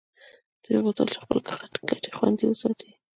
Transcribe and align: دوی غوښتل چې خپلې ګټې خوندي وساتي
دوی 0.63 0.77
غوښتل 0.83 1.07
چې 1.13 1.19
خپلې 1.23 1.41
ګټې 1.89 2.09
خوندي 2.17 2.45
وساتي 2.47 2.89